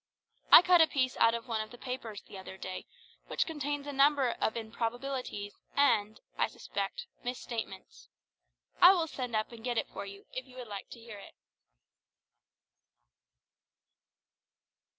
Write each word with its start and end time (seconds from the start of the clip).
I 0.51 0.63
cut 0.63 0.81
a 0.81 0.87
piece 0.87 1.15
out 1.17 1.35
of 1.35 1.47
one 1.47 1.61
of 1.61 1.69
the 1.69 1.77
papers 1.77 2.23
the 2.23 2.35
other 2.35 2.57
day 2.57 2.87
which 3.27 3.45
contains 3.45 3.85
a 3.85 3.93
number 3.93 4.31
of 4.31 4.57
improbabilities 4.57 5.53
and, 5.75 6.19
I 6.39 6.47
suspect, 6.47 7.05
misstatements. 7.23 8.09
I 8.81 8.93
will 8.93 9.05
send 9.05 9.35
up 9.35 9.51
and 9.51 9.63
get 9.63 9.77
it 9.77 9.87
for 9.87 10.07
you, 10.07 10.25
if 10.33 10.47
you 10.47 10.57
would 10.57 10.67
like 10.67 10.89
to 10.89 10.99
hear 10.99 11.19
it. 11.19 11.35